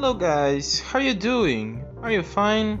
Hello 0.00 0.14
guys, 0.14 0.80
how 0.80 1.00
you 1.00 1.12
doing? 1.12 1.82
Are 2.00 2.14
you 2.14 2.22
fine? 2.22 2.78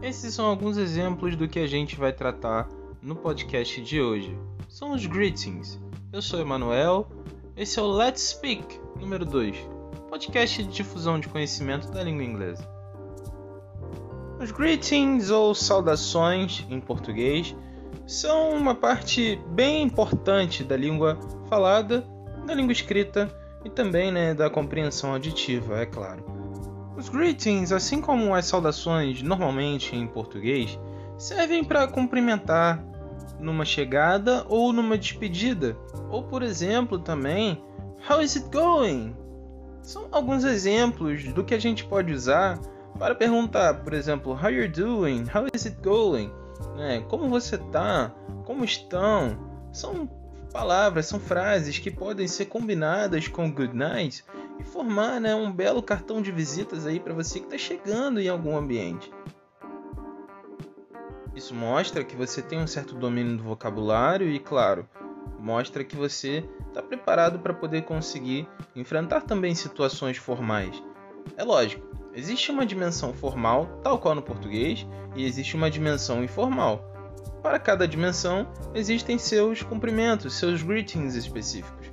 Esses 0.00 0.32
são 0.32 0.46
alguns 0.46 0.78
exemplos 0.78 1.36
do 1.36 1.46
que 1.46 1.58
a 1.58 1.66
gente 1.66 1.94
vai 1.96 2.10
tratar 2.10 2.66
no 3.02 3.14
podcast 3.14 3.82
de 3.82 4.00
hoje. 4.00 4.34
São 4.66 4.92
os 4.92 5.04
greetings. 5.04 5.78
Eu 6.10 6.22
sou 6.22 6.40
Emanuel, 6.40 7.06
esse 7.54 7.78
é 7.78 7.82
o 7.82 7.86
Let's 7.86 8.22
Speak 8.30 8.80
número 8.98 9.26
2, 9.26 9.58
podcast 10.08 10.62
de 10.62 10.70
difusão 10.70 11.20
de 11.20 11.28
conhecimento 11.28 11.92
da 11.92 12.02
língua 12.02 12.24
inglesa. 12.24 12.66
Os 14.40 14.50
greetings 14.50 15.28
ou 15.28 15.54
saudações 15.54 16.64
em 16.70 16.80
português 16.80 17.54
são 18.06 18.52
uma 18.56 18.74
parte 18.74 19.38
bem 19.48 19.82
importante 19.82 20.64
da 20.64 20.78
língua 20.78 21.18
falada, 21.46 22.06
da 22.46 22.54
língua 22.54 22.72
escrita 22.72 23.43
e 23.64 23.70
também 23.70 24.12
né, 24.12 24.34
da 24.34 24.50
compreensão 24.50 25.12
auditiva, 25.12 25.80
é 25.80 25.86
claro. 25.86 26.24
Os 26.96 27.08
greetings, 27.08 27.72
assim 27.72 28.00
como 28.00 28.34
as 28.34 28.46
saudações 28.46 29.22
normalmente 29.22 29.96
em 29.96 30.06
português, 30.06 30.78
servem 31.18 31.64
para 31.64 31.88
cumprimentar 31.88 32.84
numa 33.40 33.64
chegada 33.64 34.44
ou 34.48 34.72
numa 34.72 34.96
despedida, 34.96 35.76
ou 36.10 36.22
por 36.22 36.42
exemplo 36.42 36.98
também, 36.98 37.62
How 38.08 38.20
is 38.20 38.36
it 38.36 38.48
going? 38.50 39.16
São 39.82 40.08
alguns 40.12 40.44
exemplos 40.44 41.24
do 41.32 41.42
que 41.42 41.54
a 41.54 41.58
gente 41.58 41.84
pode 41.84 42.12
usar 42.12 42.58
para 42.98 43.14
perguntar, 43.14 43.82
por 43.82 43.92
exemplo, 43.92 44.32
How 44.32 44.50
you 44.50 44.70
doing? 44.70 45.24
How 45.34 45.46
is 45.52 45.66
it 45.66 45.76
going? 45.82 46.30
Né? 46.76 47.04
Como 47.08 47.28
você 47.28 47.58
tá? 47.58 48.12
Como 48.44 48.64
estão? 48.64 49.36
São 49.72 50.08
palavras, 50.54 51.06
são 51.06 51.18
frases 51.18 51.80
que 51.80 51.90
podem 51.90 52.28
ser 52.28 52.44
combinadas 52.44 53.26
com 53.26 53.50
good 53.50 53.76
night 53.76 54.24
e 54.60 54.62
formar 54.62 55.20
né, 55.20 55.34
um 55.34 55.50
belo 55.50 55.82
cartão 55.82 56.22
de 56.22 56.30
visitas 56.30 56.86
aí 56.86 57.00
para 57.00 57.12
você 57.12 57.40
que 57.40 57.46
está 57.46 57.58
chegando 57.58 58.20
em 58.20 58.28
algum 58.28 58.56
ambiente. 58.56 59.12
Isso 61.34 61.52
mostra 61.52 62.04
que 62.04 62.14
você 62.14 62.40
tem 62.40 62.60
um 62.60 62.68
certo 62.68 62.94
domínio 62.94 63.36
do 63.36 63.42
vocabulário 63.42 64.30
e, 64.30 64.38
claro, 64.38 64.88
mostra 65.40 65.82
que 65.82 65.96
você 65.96 66.48
está 66.68 66.80
preparado 66.80 67.40
para 67.40 67.52
poder 67.52 67.82
conseguir 67.82 68.48
enfrentar 68.76 69.22
também 69.22 69.56
situações 69.56 70.18
formais. 70.18 70.80
É 71.36 71.42
lógico, 71.42 71.84
existe 72.14 72.52
uma 72.52 72.64
dimensão 72.64 73.12
formal, 73.12 73.80
tal 73.82 73.98
qual 73.98 74.14
no 74.14 74.22
português, 74.22 74.86
e 75.16 75.24
existe 75.24 75.56
uma 75.56 75.68
dimensão 75.68 76.22
informal. 76.22 76.93
Para 77.44 77.58
cada 77.58 77.86
dimensão, 77.86 78.48
existem 78.74 79.18
seus 79.18 79.62
cumprimentos, 79.62 80.32
seus 80.32 80.62
greetings 80.62 81.14
específicos. 81.14 81.88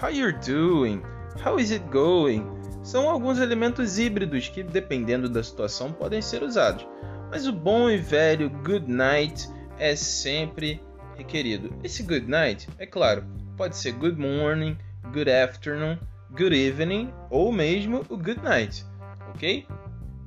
How 0.00 0.10
you 0.10 0.32
doing? 0.38 1.02
How 1.44 1.58
is 1.58 1.72
it 1.72 1.84
going? 1.90 2.46
São 2.84 3.10
alguns 3.10 3.40
elementos 3.40 3.98
híbridos 3.98 4.48
que, 4.48 4.62
dependendo 4.62 5.28
da 5.28 5.42
situação, 5.42 5.92
podem 5.92 6.22
ser 6.22 6.44
usados. 6.44 6.86
Mas 7.32 7.48
o 7.48 7.52
bom 7.52 7.90
e 7.90 7.96
velho 7.96 8.48
good 8.48 8.88
night 8.88 9.48
é 9.76 9.96
sempre 9.96 10.80
requerido. 11.16 11.74
Esse 11.82 12.04
good 12.04 12.30
night, 12.30 12.68
é 12.78 12.86
claro, 12.86 13.24
pode 13.56 13.76
ser 13.76 13.90
good 13.90 14.16
morning, 14.16 14.78
good 15.12 15.28
afternoon, 15.28 15.98
good 16.30 16.54
evening 16.54 17.12
ou 17.28 17.50
mesmo 17.50 18.04
o 18.08 18.16
good 18.16 18.40
night, 18.40 18.86
ok? 19.34 19.66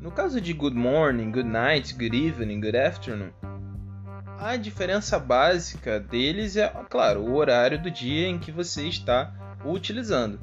No 0.01 0.11
caso 0.11 0.41
de 0.41 0.51
good 0.51 0.75
morning, 0.75 1.31
good 1.31 1.47
night, 1.47 1.93
good 1.93 2.13
evening, 2.13 2.59
good 2.59 2.75
afternoon, 2.75 3.31
a 4.39 4.55
diferença 4.55 5.19
básica 5.19 5.99
deles 5.99 6.55
é, 6.55 6.69
claro, 6.89 7.21
o 7.21 7.35
horário 7.35 7.81
do 7.81 7.91
dia 7.91 8.27
em 8.27 8.39
que 8.39 8.51
você 8.51 8.87
está 8.87 9.33
utilizando. 9.65 10.39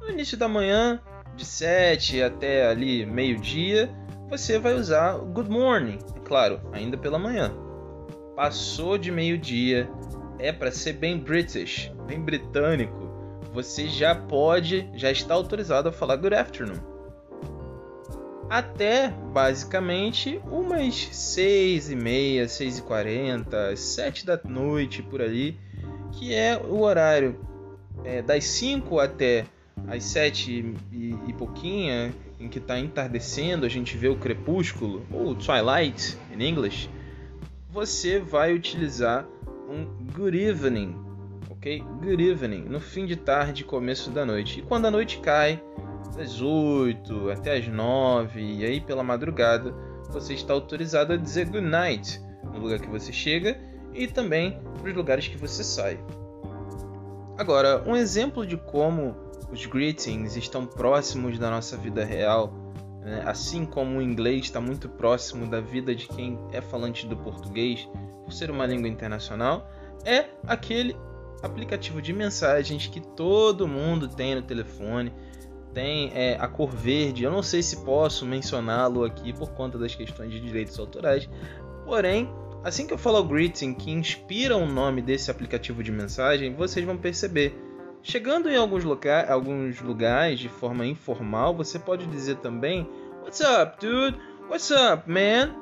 No 0.00 0.10
início 0.10 0.36
da 0.36 0.46
manhã, 0.46 1.00
de 1.34 1.44
7 1.44 2.22
até 2.22 2.66
ali 2.66 3.06
meio-dia, 3.06 3.90
você 4.28 4.58
vai 4.58 4.74
usar 4.74 5.16
o 5.16 5.24
good 5.24 5.50
morning, 5.50 5.98
claro, 6.24 6.60
ainda 6.72 6.98
pela 6.98 7.18
manhã. 7.18 7.50
Passou 8.36 8.98
de 8.98 9.10
meio-dia, 9.10 9.90
é 10.38 10.52
para 10.52 10.70
ser 10.70 10.94
bem 10.94 11.18
British, 11.18 11.90
bem 12.06 12.20
britânico. 12.20 13.08
Você 13.52 13.88
já 13.88 14.14
pode, 14.14 14.88
já 14.94 15.10
está 15.10 15.34
autorizado 15.34 15.88
a 15.88 15.92
falar 15.92 16.16
good 16.16 16.34
afternoon 16.34 16.89
até 18.50 19.14
basicamente 19.32 20.40
umas 20.50 21.08
seis 21.12 21.88
e 21.88 21.94
meia, 21.94 22.48
seis 22.48 22.78
e 22.78 22.82
quarenta, 22.82 23.76
sete 23.76 24.26
da 24.26 24.38
noite 24.42 25.02
por 25.02 25.22
ali, 25.22 25.56
que 26.10 26.34
é 26.34 26.58
o 26.58 26.80
horário 26.80 27.38
é, 28.04 28.20
das 28.20 28.44
5 28.44 28.98
até 28.98 29.46
as 29.86 30.02
sete 30.02 30.74
e, 30.92 31.16
e 31.28 31.32
pouquinha, 31.32 32.12
em 32.40 32.48
que 32.48 32.58
está 32.58 32.78
entardecendo, 32.78 33.64
a 33.64 33.68
gente 33.68 33.96
vê 33.96 34.08
o 34.08 34.16
crepúsculo, 34.16 35.06
ou 35.12 35.34
twilight 35.34 36.18
em 36.36 36.48
inglês, 36.48 36.90
você 37.70 38.18
vai 38.18 38.52
utilizar 38.52 39.26
um 39.68 39.84
good 40.12 40.36
evening, 40.36 40.96
ok? 41.48 41.84
Good 42.02 42.28
evening, 42.28 42.62
no 42.62 42.80
fim 42.80 43.06
de 43.06 43.14
tarde, 43.14 43.62
começo 43.62 44.10
da 44.10 44.26
noite. 44.26 44.58
E 44.58 44.62
quando 44.62 44.86
a 44.86 44.90
noite 44.90 45.20
cai, 45.20 45.62
das 46.16 46.40
8 46.40 47.30
até 47.30 47.56
as 47.56 47.68
9 47.68 48.40
e 48.40 48.64
aí 48.64 48.80
pela 48.80 49.02
madrugada 49.02 49.74
você 50.10 50.34
está 50.34 50.52
autorizado 50.52 51.12
a 51.12 51.16
dizer 51.16 51.46
good 51.46 51.60
night 51.60 52.20
no 52.44 52.58
lugar 52.58 52.80
que 52.80 52.88
você 52.88 53.12
chega 53.12 53.58
e 53.92 54.06
também 54.06 54.60
para 54.80 54.90
os 54.90 54.96
lugares 54.96 55.28
que 55.28 55.36
você 55.36 55.62
sai. 55.62 55.98
Agora, 57.38 57.82
um 57.86 57.96
exemplo 57.96 58.46
de 58.46 58.56
como 58.56 59.16
os 59.50 59.64
greetings 59.66 60.36
estão 60.36 60.66
próximos 60.66 61.38
da 61.38 61.50
nossa 61.50 61.76
vida 61.76 62.04
real, 62.04 62.52
né? 63.00 63.22
assim 63.24 63.64
como 63.64 63.98
o 63.98 64.02
inglês 64.02 64.42
está 64.42 64.60
muito 64.60 64.88
próximo 64.88 65.46
da 65.46 65.60
vida 65.60 65.94
de 65.94 66.06
quem 66.06 66.38
é 66.52 66.60
falante 66.60 67.06
do 67.06 67.16
português, 67.16 67.88
por 68.24 68.32
ser 68.32 68.50
uma 68.50 68.66
língua 68.66 68.88
internacional, 68.88 69.68
é 70.04 70.26
aquele 70.46 70.94
aplicativo 71.42 72.02
de 72.02 72.12
mensagens 72.12 72.86
que 72.86 73.00
todo 73.00 73.66
mundo 73.66 74.06
tem 74.08 74.34
no 74.34 74.42
telefone, 74.42 75.12
tem 75.72 76.10
é, 76.14 76.36
a 76.38 76.48
cor 76.48 76.70
verde. 76.70 77.24
Eu 77.24 77.30
não 77.30 77.42
sei 77.42 77.62
se 77.62 77.84
posso 77.84 78.26
mencioná-lo 78.26 79.04
aqui 79.04 79.32
por 79.32 79.50
conta 79.52 79.78
das 79.78 79.94
questões 79.94 80.30
de 80.32 80.40
direitos 80.40 80.78
autorais. 80.78 81.28
Porém, 81.84 82.32
assim 82.64 82.86
que 82.86 82.92
eu 82.92 82.98
falar 82.98 83.20
o 83.20 83.24
greeting 83.24 83.74
que 83.74 83.90
inspira 83.90 84.56
o 84.56 84.66
nome 84.66 85.02
desse 85.02 85.30
aplicativo 85.30 85.82
de 85.82 85.92
mensagem, 85.92 86.54
vocês 86.54 86.84
vão 86.84 86.96
perceber. 86.96 87.54
Chegando 88.02 88.48
em 88.48 88.56
alguns, 88.56 88.82
loca 88.82 89.30
alguns 89.30 89.80
lugares 89.80 90.40
de 90.40 90.48
forma 90.48 90.86
informal, 90.86 91.54
você 91.54 91.78
pode 91.78 92.06
dizer 92.06 92.36
também 92.36 92.88
What's 93.22 93.40
up, 93.40 93.76
dude? 93.78 94.18
What's 94.48 94.70
up, 94.70 95.08
man? 95.08 95.54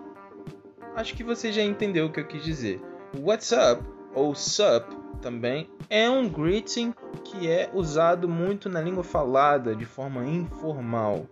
Acho 0.94 1.14
que 1.14 1.24
você 1.24 1.52
já 1.52 1.62
entendeu 1.62 2.06
o 2.06 2.12
que 2.12 2.20
eu 2.20 2.26
quis 2.26 2.42
dizer. 2.44 2.80
What's 3.18 3.52
up 3.52 3.82
ou 4.14 4.34
sup 4.34 5.07
também 5.18 5.68
é 5.90 6.08
um 6.08 6.28
greeting 6.28 6.94
que 7.24 7.48
é 7.48 7.70
usado 7.72 8.28
muito 8.28 8.68
na 8.68 8.80
língua 8.80 9.04
falada 9.04 9.74
de 9.74 9.84
forma 9.84 10.24
informal. 10.26 11.26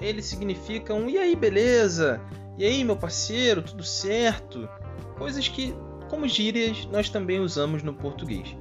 Ele 0.00 0.22
significa 0.22 0.94
um 0.94 1.08
e 1.08 1.18
aí, 1.18 1.34
beleza? 1.34 2.20
E 2.58 2.64
aí, 2.64 2.84
meu 2.84 2.96
parceiro, 2.96 3.62
tudo 3.62 3.82
certo? 3.82 4.68
Coisas 5.18 5.48
que, 5.48 5.74
como 6.08 6.28
gírias, 6.28 6.86
nós 6.86 7.08
também 7.08 7.40
usamos 7.40 7.82
no 7.82 7.94
português. 7.94 8.56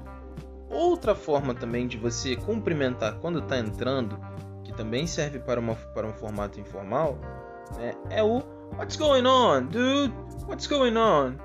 Outra 0.69 1.13
forma 1.13 1.53
também 1.53 1.87
de 1.87 1.97
você 1.97 2.35
cumprimentar 2.35 3.15
quando 3.19 3.39
está 3.39 3.57
entrando, 3.57 4.19
que 4.63 4.73
também 4.73 5.05
serve 5.05 5.39
para, 5.39 5.59
uma, 5.59 5.75
para 5.75 6.07
um 6.07 6.13
formato 6.13 6.59
informal, 6.59 7.17
né, 7.77 7.93
é 8.09 8.23
o 8.23 8.41
What's 8.77 8.97
going 8.97 9.25
on, 9.25 9.67
dude? 9.67 10.13
What's 10.47 10.67
going 10.67 10.97
on? 10.97 11.37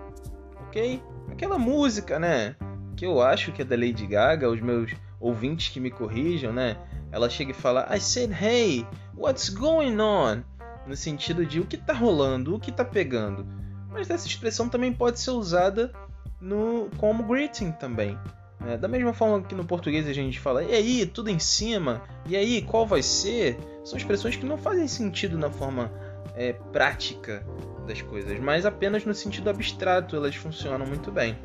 Ok? 0.71 1.03
Aquela 1.33 1.59
música, 1.59 2.17
né? 2.21 2.55
Que 2.97 3.05
eu 3.05 3.21
acho 3.21 3.51
que 3.51 3.61
é 3.61 3.65
da 3.65 3.75
Lady 3.75 4.07
Gaga, 4.07 4.49
os 4.49 4.61
meus 4.61 4.93
ouvintes 5.19 5.69
que 5.69 5.81
me 5.81 5.91
corrijam, 5.91 6.53
né? 6.53 6.77
Ela 7.11 7.29
chega 7.29 7.51
e 7.51 7.55
fala: 7.55 7.89
I 7.93 8.01
said, 8.01 8.31
hey, 8.41 8.87
what's 9.17 9.49
going 9.49 9.99
on? 10.01 10.45
No 10.87 10.95
sentido 10.95 11.45
de 11.45 11.59
o 11.59 11.67
que 11.67 11.77
tá 11.77 11.93
rolando, 11.93 12.55
o 12.55 12.61
que 12.61 12.71
tá 12.71 12.85
pegando. 12.85 13.45
Mas 13.91 14.09
essa 14.09 14.29
expressão 14.29 14.69
também 14.69 14.93
pode 14.93 15.19
ser 15.19 15.33
usada 15.33 15.93
no 16.41 16.89
como 16.99 17.25
greeting 17.25 17.73
também. 17.73 18.17
Né? 18.61 18.77
Da 18.77 18.87
mesma 18.87 19.13
forma 19.13 19.43
que 19.43 19.57
no 19.57 19.65
português 19.65 20.07
a 20.07 20.13
gente 20.13 20.39
fala, 20.39 20.63
e 20.63 20.73
aí, 20.73 21.05
tudo 21.05 21.31
em 21.31 21.41
cima, 21.41 22.01
e 22.27 22.37
aí, 22.37 22.63
qual 22.63 22.87
vai 22.87 23.03
ser? 23.03 23.59
São 23.85 23.99
expressões 23.99 24.37
que 24.37 24.47
não 24.47 24.57
fazem 24.57 24.87
sentido 24.87 25.37
na 25.37 25.51
forma 25.51 25.91
é, 26.37 26.53
prática 26.53 27.45
das 27.91 28.01
coisas, 28.01 28.39
mas 28.39 28.65
apenas 28.65 29.05
no 29.05 29.13
sentido 29.13 29.51
abstrato 29.51 30.17
elas 30.17 30.35
funcionam 30.35 30.87
muito 30.87 31.11
bem. 31.11 31.37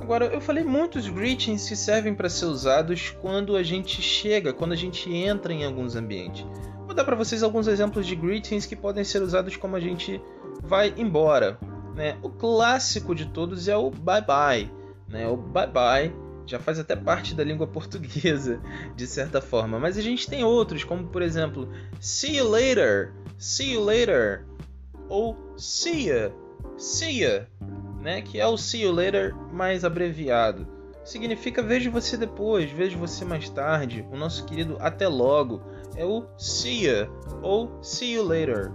Agora, 0.00 0.26
eu 0.26 0.40
falei 0.40 0.62
muitos 0.64 1.08
greetings 1.08 1.68
que 1.68 1.76
servem 1.76 2.14
para 2.14 2.28
ser 2.28 2.46
usados 2.46 3.10
quando 3.22 3.56
a 3.56 3.62
gente 3.62 4.02
chega, 4.02 4.52
quando 4.52 4.72
a 4.72 4.76
gente 4.76 5.10
entra 5.10 5.52
em 5.52 5.64
alguns 5.64 5.96
ambientes. 5.96 6.44
Vou 6.84 6.94
dar 6.94 7.04
para 7.04 7.16
vocês 7.16 7.42
alguns 7.42 7.66
exemplos 7.66 8.06
de 8.06 8.14
greetings 8.14 8.66
que 8.66 8.76
podem 8.76 9.02
ser 9.02 9.22
usados 9.22 9.56
como 9.56 9.76
a 9.76 9.80
gente 9.80 10.20
vai 10.62 10.92
embora. 10.98 11.58
Né? 11.94 12.18
O 12.22 12.28
clássico 12.28 13.14
de 13.14 13.26
todos 13.26 13.66
é 13.66 13.76
o 13.76 13.90
bye 13.90 14.20
bye. 14.20 14.70
Né? 15.08 15.26
O 15.26 15.36
bye 15.36 15.66
bye 15.66 16.23
já 16.46 16.58
faz 16.58 16.78
até 16.78 16.94
parte 16.94 17.34
da 17.34 17.44
língua 17.44 17.66
portuguesa, 17.66 18.60
de 18.94 19.06
certa 19.06 19.40
forma. 19.40 19.78
Mas 19.78 19.96
a 19.96 20.02
gente 20.02 20.28
tem 20.28 20.44
outros, 20.44 20.84
como 20.84 21.08
por 21.08 21.22
exemplo, 21.22 21.68
see 22.00 22.36
you 22.36 22.48
later, 22.48 23.12
see 23.38 23.74
you 23.74 23.84
later, 23.84 24.44
ou 25.08 25.36
see 25.56 26.08
ya, 26.08 26.30
see 26.76 27.20
ya, 27.22 27.46
né? 28.00 28.22
Que 28.22 28.40
é 28.40 28.46
o 28.46 28.56
see 28.56 28.82
you 28.82 28.92
later 28.92 29.34
mais 29.52 29.84
abreviado. 29.84 30.66
Significa 31.04 31.62
vejo 31.62 31.90
você 31.90 32.16
depois, 32.16 32.70
vejo 32.70 32.98
você 32.98 33.24
mais 33.24 33.48
tarde. 33.50 34.06
O 34.10 34.16
nosso 34.16 34.44
querido 34.46 34.78
até 34.80 35.06
logo 35.06 35.62
é 35.96 36.04
o 36.04 36.26
see 36.38 36.86
ya 36.86 37.08
ou 37.42 37.82
see 37.82 38.14
you 38.14 38.24
later. 38.24 38.72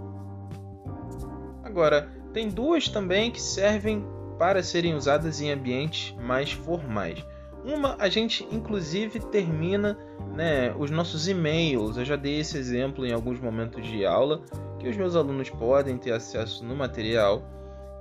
Agora, 1.63 2.10
tem 2.33 2.50
duas 2.50 2.88
também 2.88 3.31
que 3.31 3.42
servem 3.42 4.06
para 4.38 4.63
serem 4.63 4.95
usadas 4.95 5.42
em 5.42 5.51
ambientes 5.51 6.16
mais 6.21 6.51
formais. 6.51 7.24
Uma, 7.63 7.95
a 8.00 8.09
gente 8.09 8.47
inclusive 8.51 9.19
termina 9.19 9.97
né, 10.33 10.73
os 10.77 10.89
nossos 10.89 11.27
e-mails. 11.27 11.97
Eu 11.97 12.06
já 12.06 12.15
dei 12.15 12.39
esse 12.39 12.57
exemplo 12.57 13.06
em 13.06 13.11
alguns 13.11 13.39
momentos 13.39 13.85
de 13.85 14.06
aula 14.06 14.41
que 14.79 14.88
os 14.88 14.95
meus 14.95 15.15
alunos 15.15 15.50
podem 15.50 15.97
ter 15.97 16.11
acesso 16.11 16.63
no 16.63 16.75
material, 16.75 17.44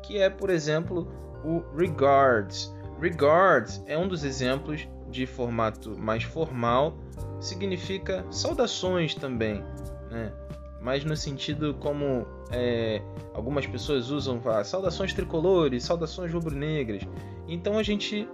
que 0.03 0.19
é, 0.19 0.31
por 0.31 0.51
exemplo, 0.51 1.09
o 1.45 1.63
regards. 1.77 2.73
Regards 3.01 3.83
é 3.87 3.99
um 3.99 4.07
dos 4.07 4.25
exemplos 4.25 4.89
de 5.11 5.27
formato 5.27 5.99
mais 5.99 6.23
formal, 6.23 6.97
significa 7.41 8.25
saudações 8.31 9.15
também, 9.15 9.65
né? 10.11 10.33
mas 10.81 11.05
no 11.05 11.17
sentido 11.17 11.75
como 11.75 12.27
é, 12.51 13.03
algumas 13.35 13.67
pessoas 13.67 14.11
usam 14.11 14.41
ah, 14.47 14.63
saudações 14.63 15.13
tricolores, 15.13 15.85
saudações 15.85 16.33
rubro-negras. 16.33 17.03
Então 17.47 17.79
a 17.79 17.83
gente 17.83 18.29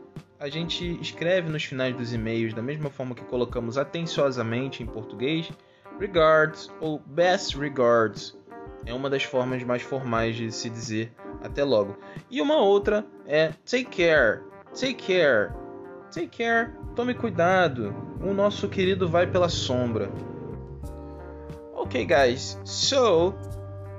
a 0.45 0.51
gente 0.51 1.01
escreve 1.01 1.49
nos 1.49 1.65
finais 1.65 1.97
dos 1.97 2.13
e-mails 2.13 2.53
da 2.53 2.61
mesma 2.61 2.91
forma 2.91 3.15
que 3.15 3.25
colocamos 3.25 3.79
atenciosamente 3.79 4.83
em 4.83 4.87
português, 4.87 5.51
regards 5.99 6.71
ou 6.83 6.99
best 6.99 7.57
regards. 7.59 8.37
É 8.85 8.93
uma 8.93 9.09
das 9.09 9.23
formas 9.23 9.63
mais 9.65 9.81
formais 9.81 10.37
de 10.37 10.53
se 10.53 10.69
dizer 10.69 11.11
até 11.43 11.65
logo. 11.65 11.97
E 12.31 12.43
uma 12.43 12.59
outra 12.59 13.07
é 13.27 13.55
take 13.65 13.87
care, 13.87 14.43
take 14.79 15.03
care, 15.03 15.51
take 16.13 16.29
care, 16.29 16.75
tome 16.95 17.15
cuidado. 17.15 17.95
O 18.21 18.35
nosso 18.35 18.69
querido 18.69 19.09
vai 19.09 19.27
pela 19.27 19.49
sombra. 19.49 20.11
Okay, 21.75 22.05
guys, 22.05 22.61
so 22.65 23.35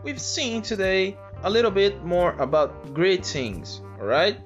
we've 0.04 0.22
seen 0.22 0.62
today 0.62 1.18
a 1.42 1.50
little 1.50 1.72
bit 1.72 1.98
more 2.04 2.36
about 2.40 2.72
greetings, 2.94 3.82
alright? 4.00 4.40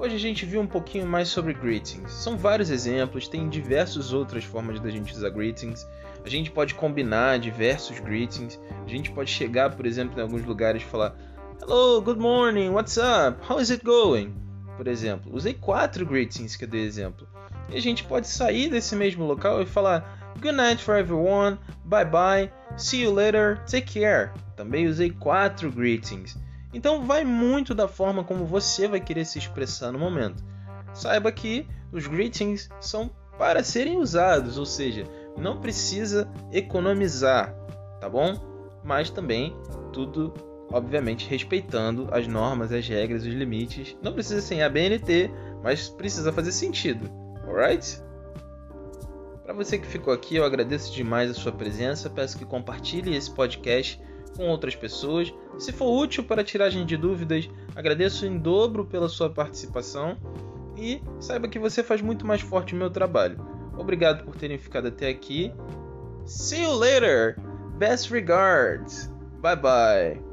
Hoje 0.00 0.16
a 0.16 0.18
gente 0.18 0.46
viu 0.46 0.62
um 0.62 0.66
pouquinho 0.66 1.06
mais 1.06 1.28
sobre 1.28 1.52
greetings. 1.52 2.10
São 2.10 2.34
vários 2.34 2.70
exemplos, 2.70 3.28
tem 3.28 3.50
diversas 3.50 4.14
outras 4.14 4.42
formas 4.44 4.80
da 4.80 4.88
gente 4.88 5.12
usar 5.12 5.28
greetings. 5.28 5.86
A 6.24 6.28
gente 6.30 6.50
pode 6.50 6.74
combinar 6.74 7.38
diversos 7.38 8.00
greetings. 8.00 8.58
A 8.82 8.88
gente 8.88 9.10
pode 9.10 9.30
chegar, 9.30 9.76
por 9.76 9.84
exemplo, 9.84 10.18
em 10.18 10.22
alguns 10.22 10.42
lugares 10.42 10.80
e 10.80 10.86
falar: 10.86 11.14
Hello, 11.60 12.00
good 12.00 12.18
morning, 12.18 12.70
what's 12.70 12.96
up? 12.96 13.46
How 13.46 13.60
is 13.60 13.68
it 13.68 13.84
going? 13.84 14.34
Por 14.78 14.88
exemplo, 14.88 15.36
usei 15.36 15.52
quatro 15.52 16.06
greetings 16.06 16.56
que 16.56 16.64
eu 16.64 16.68
dei 16.68 16.80
exemplo. 16.80 17.28
E 17.68 17.76
a 17.76 17.80
gente 17.80 18.02
pode 18.04 18.26
sair 18.26 18.70
desse 18.70 18.96
mesmo 18.96 19.26
local 19.26 19.60
e 19.60 19.66
falar: 19.66 20.32
Good 20.40 20.56
night 20.56 20.82
for 20.82 20.96
everyone, 20.96 21.58
bye 21.84 22.06
bye, 22.06 22.50
see 22.74 23.02
you 23.02 23.12
later, 23.12 23.62
take 23.70 24.00
care. 24.00 24.30
Também 24.56 24.86
usei 24.86 25.10
quatro 25.10 25.70
greetings. 25.70 26.38
Então 26.72 27.04
vai 27.04 27.24
muito 27.24 27.74
da 27.74 27.88
forma 27.88 28.22
como 28.22 28.44
você 28.44 28.86
vai 28.86 29.00
querer 29.00 29.24
se 29.24 29.38
expressar 29.38 29.92
no 29.92 29.98
momento. 29.98 30.42
Saiba 30.94 31.30
que 31.32 31.66
os 31.92 32.06
greetings 32.06 32.68
são 32.80 33.10
para 33.38 33.64
serem 33.64 33.98
usados, 33.98 34.58
ou 34.58 34.66
seja, 34.66 35.04
não 35.36 35.60
precisa 35.60 36.28
economizar, 36.52 37.54
tá 38.00 38.08
bom? 38.08 38.34
Mas 38.84 39.10
também 39.10 39.56
tudo, 39.92 40.32
obviamente, 40.70 41.28
respeitando 41.28 42.08
as 42.12 42.26
normas, 42.26 42.72
as 42.72 42.86
regras, 42.86 43.22
os 43.24 43.32
limites. 43.32 43.96
Não 44.02 44.12
precisa 44.12 44.40
ser 44.40 44.56
em 44.56 44.62
ABNT, 44.62 45.30
mas 45.62 45.88
precisa 45.88 46.32
fazer 46.32 46.52
sentido, 46.52 47.10
alright? 47.46 48.00
Para 49.44 49.54
você 49.54 49.78
que 49.78 49.86
ficou 49.86 50.12
aqui, 50.12 50.36
eu 50.36 50.44
agradeço 50.44 50.92
demais 50.92 51.30
a 51.30 51.34
sua 51.34 51.50
presença. 51.50 52.08
Peço 52.08 52.38
que 52.38 52.44
compartilhe 52.44 53.16
esse 53.16 53.30
podcast 53.34 54.00
com 54.36 54.48
outras 54.48 54.74
pessoas. 54.74 55.32
Se 55.58 55.72
for 55.72 55.90
útil 56.02 56.24
para 56.24 56.44
tiragem 56.44 56.84
de 56.86 56.96
dúvidas, 56.96 57.48
agradeço 57.74 58.26
em 58.26 58.38
dobro 58.38 58.84
pela 58.84 59.08
sua 59.08 59.30
participação 59.30 60.16
e 60.76 61.02
saiba 61.18 61.48
que 61.48 61.58
você 61.58 61.82
faz 61.82 62.00
muito 62.00 62.26
mais 62.26 62.40
forte 62.40 62.74
o 62.74 62.76
meu 62.76 62.90
trabalho. 62.90 63.38
Obrigado 63.76 64.24
por 64.24 64.36
terem 64.36 64.58
ficado 64.58 64.88
até 64.88 65.08
aqui. 65.08 65.52
See 66.26 66.62
you 66.62 66.74
later. 66.74 67.36
Best 67.78 68.12
regards. 68.12 69.10
Bye 69.40 69.56
bye. 69.56 70.29